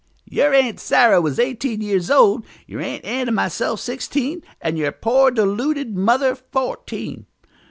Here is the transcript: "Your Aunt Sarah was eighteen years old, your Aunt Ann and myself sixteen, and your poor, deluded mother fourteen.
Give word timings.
"Your 0.25 0.51
Aunt 0.51 0.79
Sarah 0.79 1.21
was 1.21 1.37
eighteen 1.37 1.79
years 1.79 2.09
old, 2.09 2.43
your 2.65 2.81
Aunt 2.81 3.05
Ann 3.05 3.27
and 3.27 3.35
myself 3.35 3.79
sixteen, 3.81 4.41
and 4.59 4.75
your 4.79 4.91
poor, 4.91 5.29
deluded 5.29 5.95
mother 5.95 6.33
fourteen. 6.33 7.27